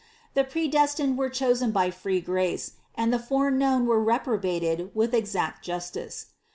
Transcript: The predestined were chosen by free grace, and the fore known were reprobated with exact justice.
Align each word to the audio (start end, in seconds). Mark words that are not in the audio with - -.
The 0.33 0.43
predestined 0.43 1.19
were 1.19 1.29
chosen 1.29 1.71
by 1.71 1.91
free 1.91 2.21
grace, 2.21 2.71
and 2.95 3.13
the 3.13 3.19
fore 3.19 3.51
known 3.51 3.85
were 3.85 3.99
reprobated 4.01 4.89
with 4.95 5.13
exact 5.13 5.63
justice. 5.63 6.25